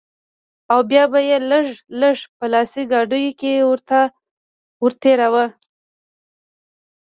[0.71, 1.65] او بيا به يې لږ
[2.01, 3.53] لږ په لاسي ګاډيو کښې
[4.83, 5.45] ورتېراوه.